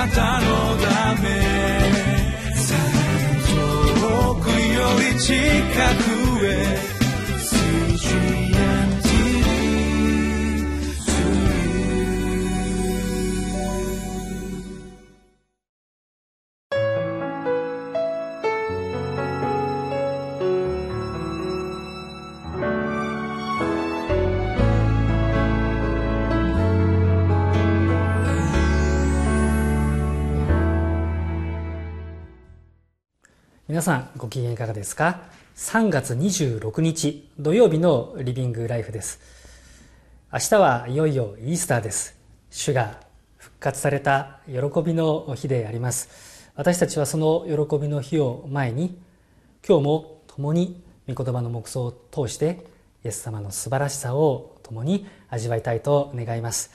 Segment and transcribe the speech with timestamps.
[0.00, 1.28] なたのため。
[4.00, 5.34] 遠くより近
[6.04, 6.09] く。
[33.70, 35.20] 皆さんご機嫌いかがですか
[35.54, 39.20] ？3月26日土曜日のリビングライフです。
[40.32, 42.16] 明日はいよいよイースターです。
[42.50, 42.98] 主が
[43.36, 46.50] 復活された喜びの日であります。
[46.56, 48.98] 私たちはその喜びの日を前に
[49.64, 52.66] 今日も共に御言葉の黙想を通して
[53.04, 56.72] イエス様の素晴らしさを共に味わいたいと願います。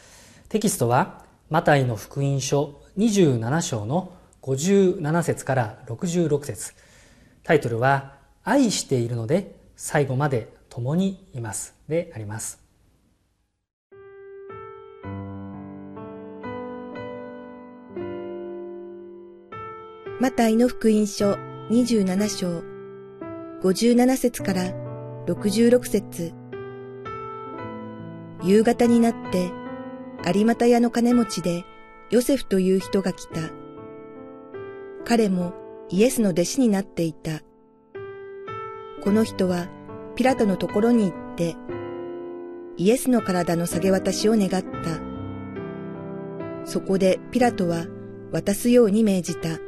[0.47, 4.13] テキストはマタイの福音書27章の
[4.45, 6.73] 57節から66節
[7.41, 8.13] タイトルは
[8.45, 12.63] 「愛しているので最後まで共にいます」であります。
[20.21, 21.33] マタイの福音書
[21.69, 22.63] 27章
[23.61, 24.61] 57節から
[25.25, 26.33] 66節
[28.43, 29.51] 夕方になって
[30.33, 31.65] 有股屋の金持ちで
[32.11, 33.64] ヨセフという人が来た。
[35.05, 35.53] 彼も
[35.89, 37.41] イエスの弟子になっていた。
[39.03, 39.67] この人は
[40.15, 41.55] ピラトのところに行って、
[42.77, 44.99] イエスの体の下げ渡しを願った。
[46.65, 47.85] そこでピラトは
[48.31, 49.59] 渡すように命じた。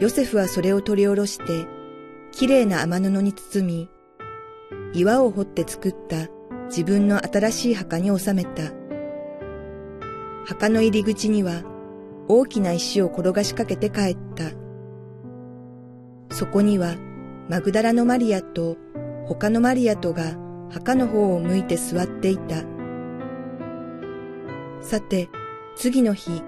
[0.00, 1.68] ヨセフはそれを取り下ろして、
[2.32, 3.88] きれいな雨布に包み、
[4.92, 6.28] 岩を掘って作った
[6.66, 8.72] 自分の新しい墓に収めた。
[10.44, 11.62] 墓の入り口には
[12.28, 14.50] 大きな石を転がしかけて帰った。
[16.34, 16.96] そこには
[17.48, 18.76] マグダラのマリアと
[19.26, 20.36] 他のマリアとが
[20.70, 22.56] 墓の方を向いて座っていた。
[24.80, 25.28] さて、
[25.76, 26.42] 次の日、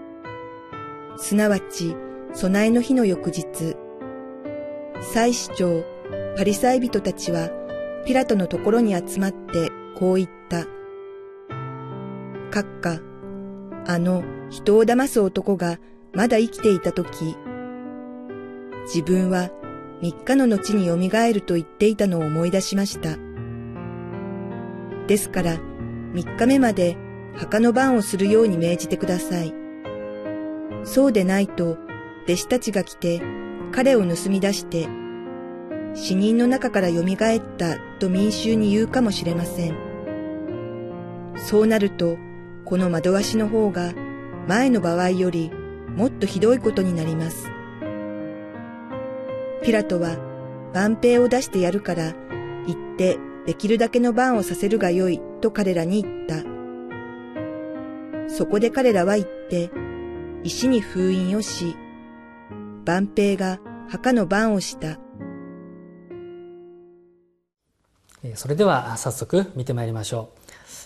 [1.17, 1.97] すなわち
[2.34, 3.77] 備えの日の翌日、
[5.01, 5.84] 祭司長、
[6.37, 7.51] パリサイ人たちは
[8.05, 10.67] ピラトのところに集まってこう言った。
[12.51, 13.01] 閣下、
[13.87, 15.79] あの人を騙す男が
[16.13, 17.37] まだ生きていたとき、
[18.87, 19.51] 自分は
[20.03, 23.17] 三日の後によみがえると言っていたのを思い出しました。
[25.07, 25.59] ですから
[26.13, 26.97] 三日目まで
[27.35, 29.55] 墓の番をするように命じてください。
[30.85, 31.79] そうでないと
[32.25, 33.23] 弟子たちが来て
[33.73, 34.89] 彼を盗み出して
[35.95, 37.07] 死人の中から蘇っ
[37.57, 39.77] たと民衆に言うかもしれません。
[41.37, 42.19] そうなると
[42.66, 43.94] この惑わしの方が
[44.49, 45.53] 前の場合より
[45.97, 47.49] もっとひどいことになります。
[49.62, 50.16] ピラトは
[50.75, 52.12] 万兵を出してやるから
[52.66, 56.44] 行ってできるだけの番をさせるがよいと彼らに言った。
[58.28, 59.71] そこで彼らは言って
[60.43, 61.77] 石に封印をし、
[62.84, 64.98] 万兵が墓の番をした。
[68.34, 70.31] それでは早速見てまいりましょ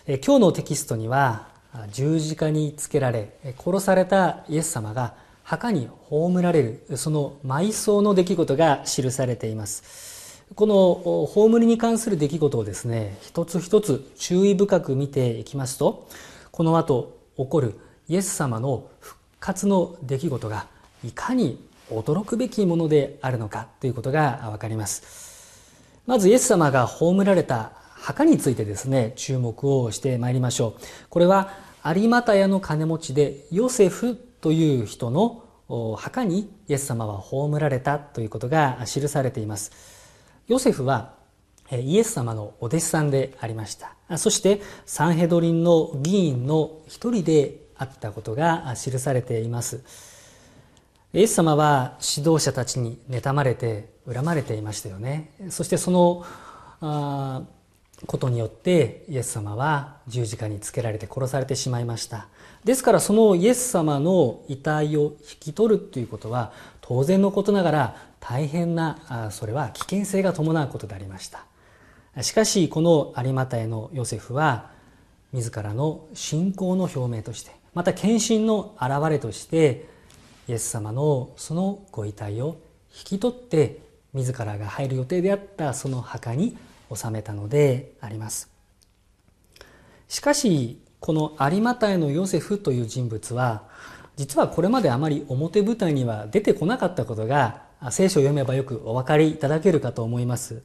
[0.06, 0.18] う。
[0.24, 1.49] 今日のテキストには
[1.92, 10.44] 十字架につけられ殺されたイエス様が墓に葬られるその埋葬の出来事が記されています。
[10.54, 16.08] この葬りに関する出来事をですね一つ一つ注意深く見ていきますと
[16.50, 17.78] この後起こる
[18.08, 20.66] イエス様の復活の出来事が
[21.04, 25.30] いかに驚くべきものであるのかということがわかります。
[26.06, 30.82] まずイエス様が葬られた墓についてですね注目をしてまいりましょう。
[31.08, 31.52] これは
[31.84, 35.44] 有股屋の金持ちでヨセフという人の
[35.96, 39.72] 墓にイエス様は葬られたということが記されています。
[40.48, 41.14] ヨセフは
[41.70, 43.94] イエス様のお弟子さんでありました。
[44.18, 49.82] そしてサンヘドリンの議員の一人であったことが記されています。
[51.12, 55.32] イエス様は指導者たちに妬まれて恨まれていましたよね。
[55.50, 57.46] そしてその
[58.06, 62.28] ことによってイエス様は十字架につけられて殺されてしまいました。
[62.64, 71.44] ですからそのイエス様の遺体を引き取るということは当然のことながら大変なそれは危険性が伴うことでありました。
[72.22, 74.70] しかしこの有股へのヨセフは
[75.32, 79.88] 自らの信仰の表明としてまた献身の表れとして
[80.48, 82.56] イエス様のそのご遺体を
[82.92, 83.78] 引き取って
[84.12, 86.56] 自らが入る予定であったその墓に
[86.94, 88.50] 収めたのであります。
[90.08, 93.62] しかしこの有馬隊のヨセフという人物は
[94.16, 100.62] 実はこれまであまり表舞台には出てこなかったことが聖書を読めばよくお分かりいただけるかと思います。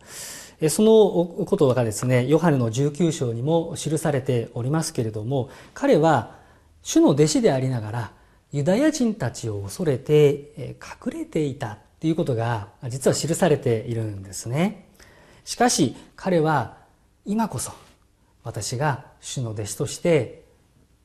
[0.69, 6.37] そのことがですねヨハネの19章にも記されておりますけれども彼は
[6.81, 8.11] 主の弟子でありながら
[8.51, 14.89] ユダヤ人たちを恐れて隠れていたということが実は記されているんですね。
[15.45, 16.75] しかし彼は
[17.25, 17.71] 今こそ
[18.43, 20.43] 私が主の弟子として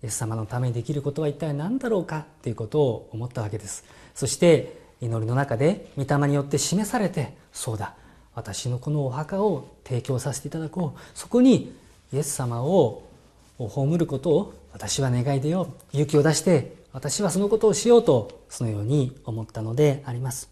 [0.02, 3.84] イエス様のためにできることは一体何だろうかということを思ったわけです。
[4.14, 7.94] そして祈りの中で御霊によって示されてそうだ
[8.34, 11.00] 私のこのお墓を提供させていただこう。
[11.14, 11.75] そこに
[12.12, 13.02] イエス様を
[13.58, 15.96] 葬ることを私は願い出よう。
[15.96, 20.50] 勇気を出して私はそのことをしようとそのように思ったのであります。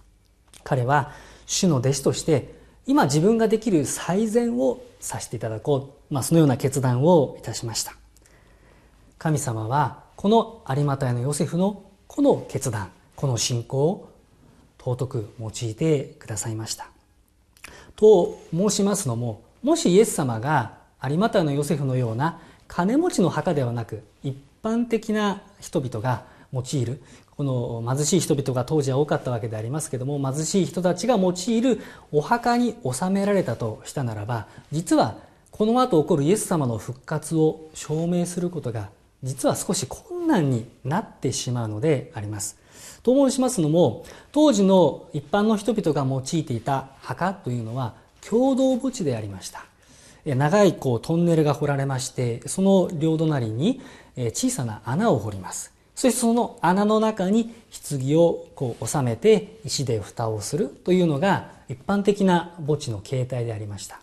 [0.62, 1.12] 彼は
[1.46, 2.57] 主の弟子として
[2.88, 7.94] 今自分ができる最善をさせていただこう、まあ、そのような決断をいたしました。
[9.18, 14.10] 神様はこの有馬隊のヨセフのこの決断この信仰を
[14.78, 16.88] 尊く用いてくださいました。
[17.94, 27.02] と申しますのももしイエス様が有馬隊のヨセフのような金持ちの墓ではなく一般的な人々が用いる
[27.36, 31.80] この貧しい人々が当時は多かったわけでありますけども貧しい人たちが用いる
[32.10, 35.16] お墓に納められたとしたならば実は
[35.50, 38.90] この後起こるイエス様の復活を証明することが
[39.22, 42.56] 実は少し困難になってしまうのであります。
[43.02, 49.64] と申しますのも当時の一般の人々が用いていた墓というのは共同墓地でありました。
[50.24, 53.80] 長いこうトンネルが掘られましてその両隣に
[54.16, 57.52] 小さな穴を掘りますそしてその穴の中に
[57.90, 63.98] 棺をこう収めて石で蓋をするというのが一般的な墓地の形態でありました。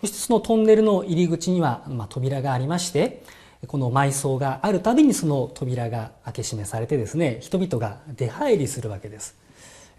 [0.00, 3.22] そしてそのトンネルの入り口には、ま、扉がありまして
[3.68, 9.36] この埋葬があるたびにその扉が開け閉めされてですね人々が出入りするわけです。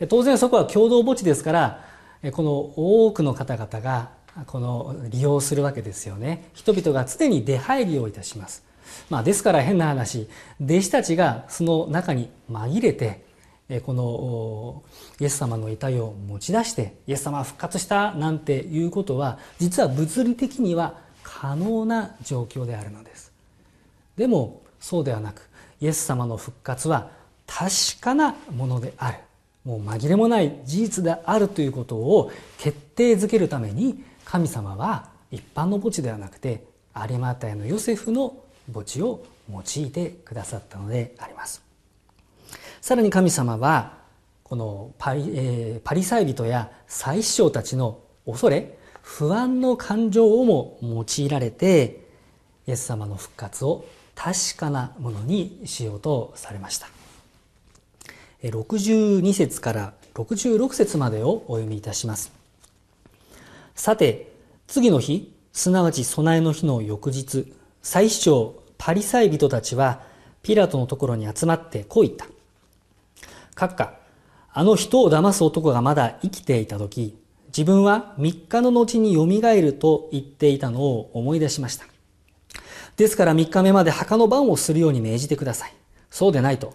[0.10, 1.86] 当然そこは共同墓地ですから
[2.34, 4.10] この多くの方々が
[4.48, 6.50] この利用するわけですよね。
[6.54, 8.68] 人々が常に出入りをいたします。
[9.10, 10.28] まあですから変な話
[10.62, 13.26] 弟子たちがその中に紛れて
[13.86, 14.84] この
[15.20, 23.34] イエス様の遺体を持ち出してイエス様は復活したなんていうことは実は物理的には可能な状況であるのです。
[24.16, 25.48] でもそうではなく
[25.82, 27.10] イエス様の復活は
[27.46, 29.18] 確かなものである。
[29.66, 36.64] もう紛れもない事実であるということを決定づけるために神様は一般の墓地ではなくて
[36.96, 38.38] 有馬タのヨセフの
[38.72, 41.62] 墓地を用いてくださったのであります。
[42.82, 43.98] さらに神様は
[44.44, 52.06] このパリ,、えー、パリサイ人や祭司長たちの恐れ不安の感情をも用いられて
[52.68, 53.86] イエス様の復活を
[54.16, 56.88] 確かなものにしようとされました。
[58.44, 62.32] 62節から66節までをお読みいたします。
[63.76, 64.32] さて、
[64.68, 67.54] 次の日、すなわち備えの日の翌日、
[67.88, 70.02] 祭司長パリサイ人たちは
[70.44, 72.26] ピラトのところに集まってこう言った。
[73.56, 73.94] 閣下、
[74.52, 77.18] あの人を騙す男がまだ生きていた時、
[77.48, 81.86] 自分は3日の後によみがえると言っていたのを思い出しました。
[82.98, 85.74] ですから3日目まで墓の番をするように命じてください。
[86.10, 86.74] そうでないと、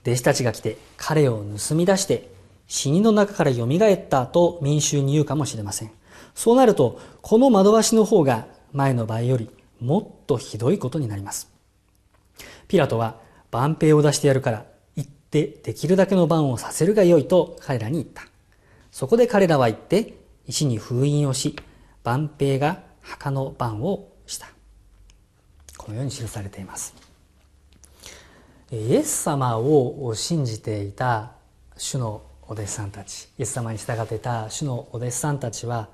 [0.00, 2.30] 弟子たちが来て彼を盗み出して
[2.68, 5.90] 死人の中からよみがえったと民衆に言うかもしれません。
[6.34, 9.50] そうなると、この惑わしの方が前の場合より
[9.80, 11.50] もっとひどいことになります。
[12.68, 14.66] ピラトは、万兵を出してやるから、
[14.96, 18.22] 行ってできるだけの番をさせるがよいと彼らに言った。
[18.90, 20.14] そこで彼らは行って、
[20.46, 21.56] 石に封印をし、
[22.02, 24.48] 万兵が墓の番をした。
[25.76, 26.94] このように記されています。
[28.70, 31.32] イエス様を信じていた
[31.76, 35.88] 主のお弟子さんたち、イエス様に従っていた主のお弟子さんたちは、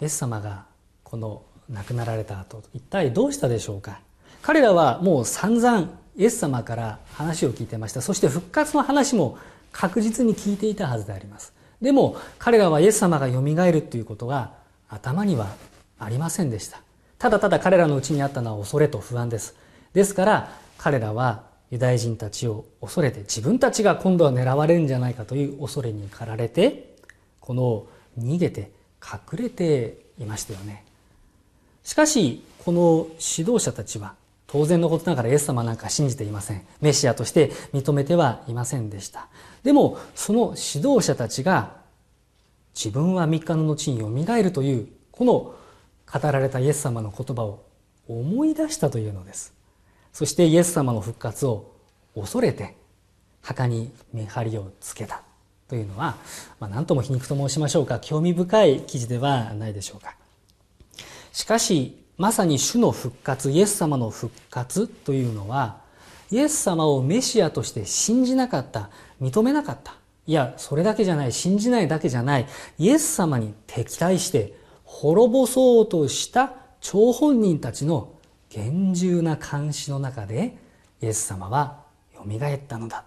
[0.00, 0.64] イエス様が
[1.02, 4.00] この亡くなられた後一体どうしたでしょうか？
[4.42, 8.02] 彼らはもう散々イエス様から話を聞いてました。
[8.02, 9.38] そして復活の話も
[9.72, 11.52] 確実に聞いていたはずであります。
[11.80, 14.54] でも彼らはイエス様がよみがえるということは
[14.88, 15.54] 頭には
[15.98, 16.82] ありませんでした。
[17.18, 19.54] ただただ彼らのうちにあったのは恐れと不安です。
[19.92, 26.96] ですから彼らはユダヤ人たちを恐れて自分たちが今度は狙われるんじゃないかという恐れに駆られて
[27.38, 27.86] この
[28.18, 30.84] 逃げて隠れていましたよね。
[31.82, 33.06] しかしこの
[33.36, 34.14] 指導者たちは
[34.46, 36.66] 当然のことながらイエス様なんか信じていません。
[36.80, 39.28] メシアとして認めてはいませんでした。
[39.62, 41.76] でもその指導者たちが
[42.74, 45.54] 自分は3日の後によみがえるというこの
[46.12, 47.64] 語られたイエス様の言葉を
[48.08, 49.54] 思い出したというのです。
[50.12, 51.72] そしてイエス様の復活を
[52.14, 52.76] 恐れて
[53.42, 55.22] 墓に見張りをつけた
[55.68, 56.16] というのは、
[56.58, 58.00] まあ、何とも皮肉と申しましょうか。
[58.00, 60.16] 興味深い記事ではないでしょうか。
[61.32, 65.80] しかしまさに主の復活イエス様の復活というのは
[66.30, 68.90] イエス様をメシアとして信じなかった。
[69.20, 69.94] 認めなかった
[70.26, 72.46] いやそれだけじゃない信じないだけじゃない
[72.78, 78.12] イエス様に敵対して滅ぼそうとした張本人たちの
[78.48, 80.56] 厳重な監視の中で
[81.02, 81.84] イエス様は
[82.14, 83.04] よみがえったのだ。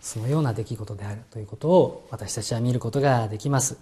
[0.00, 3.78] そのような出来事であるということを私たちは見ることができます。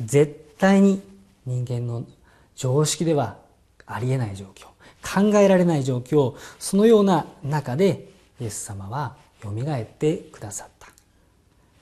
[0.00, 1.02] 絶対に
[1.44, 2.04] 人間の
[2.56, 3.36] 常識では
[3.86, 4.66] ありえない状況
[5.04, 8.08] 考えられない状況そのような中で
[8.40, 10.88] イエス様はよみがえってくださった。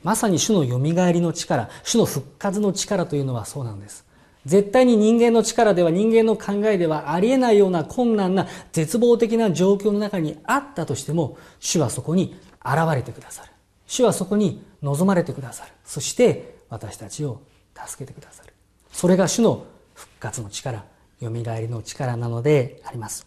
[0.03, 4.05] まさに主のよみがえりの力主の復活の力というのはそうなんです。
[4.45, 13.51] 絶対に人間の力では人間の考えではありえないような困難な絶望的な状況の中にあったとしても主はそこに現れてくださる。
[13.87, 15.73] 主はそこに望まれてくださる。
[15.85, 17.41] そして私たちを
[17.87, 18.53] 助けてくださる。
[18.91, 19.65] それが主の
[20.03, 20.85] 復活の力
[21.21, 23.27] よみがえりの力なのであります。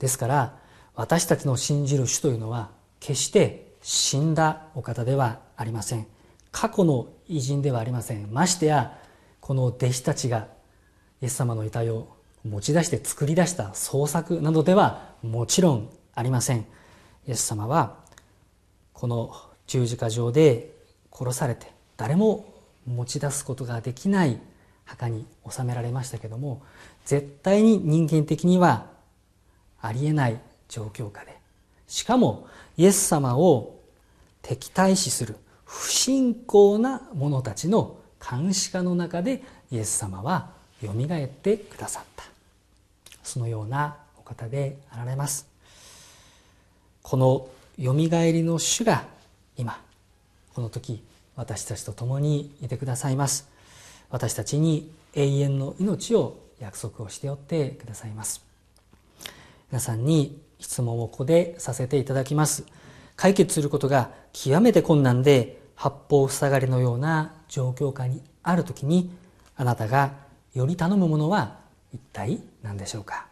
[0.00, 0.58] ですから
[0.96, 6.06] 私たちの信じる主というのは決して死んだお方ではありません。
[6.50, 8.32] 過去の偉人ではありません。
[8.32, 8.98] ましてや
[9.40, 10.48] この弟子たちが
[11.22, 12.08] イエス様の遺体を
[12.44, 16.66] 持ち出して作り出した創作などではもちろんありません。
[17.28, 17.98] イエス様は
[18.92, 19.36] この
[19.68, 20.74] 十字架上で
[21.12, 22.52] 殺されて誰も
[22.86, 24.40] 持ち出すことができない
[24.90, 26.62] 墓に収められましたけども
[27.04, 28.86] 絶対に人間的には
[29.80, 31.36] ありえない状況下で
[31.86, 33.78] しかもイエス様を
[34.42, 40.50] 敵対視する不信仰な者たちの監視下の中でイエス様は
[40.82, 42.24] よみがえってくださった。
[43.22, 45.46] そのようなお方であられます。
[47.02, 49.04] このよみがえりの主が
[49.56, 49.80] 今
[50.54, 51.02] この時
[51.36, 53.48] 私たちと共にいてくださいます。
[54.10, 58.44] 私たちに永遠の命を約束をしておってくださいます。
[59.70, 62.64] 皆さんに質問をここでさせていただきます。
[63.16, 69.10] 解決することが極めて困難で八方塞がりのような状況下にある時に
[69.56, 70.12] あなたが
[70.54, 71.58] より頼むものは
[71.94, 73.29] 一体何でしょうか？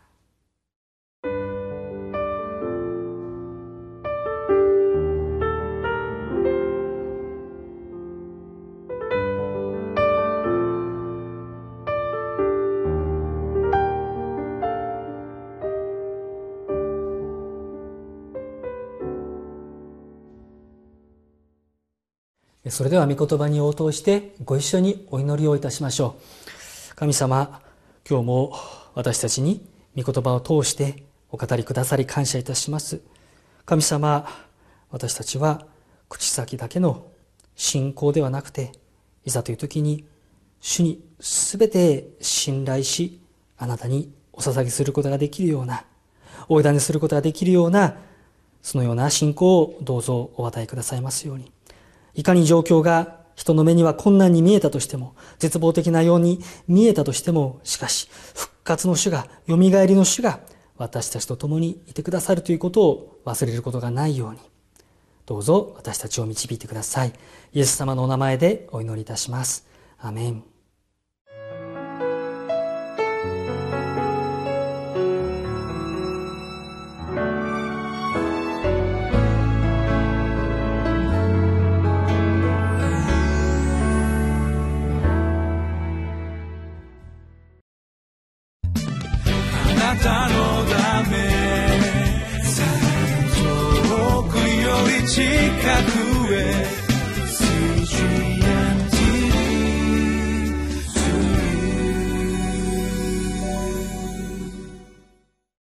[22.71, 26.17] それでは御言葉に応答してご一緒にお祈りをいたしましょ
[26.93, 26.95] う。
[26.97, 27.61] 神様
[28.09, 28.53] 今日も
[28.95, 29.65] 私たちに
[29.97, 33.01] 御言葉を通してお語りくださり感謝いたします。
[33.65, 34.27] 神様
[34.91, 35.67] 私たちは
[36.09, 37.07] 口先だけの
[37.55, 38.73] 信仰ではなくて
[39.25, 40.05] いざという時に
[40.61, 43.21] 主に全て信頼し
[43.57, 45.85] あなたにお捧げすることができるような
[46.49, 47.97] お委ねすることができるような
[48.63, 51.53] そのような信仰をどうぞお与えくださいますように。
[52.15, 60.41] いかに状況が人の目には困難に見えたとしても、絶望的なように見えたとしても、しかし、復活の主が、蘇りの主が、
[60.77, 64.38] 私たちと共にいてくださるということを忘れることがないように、
[65.25, 67.12] どうぞ私たちを導いてください。
[67.53, 69.67] イエス様のお名前でお祈りいたします。
[70.00, 70.58] アメン。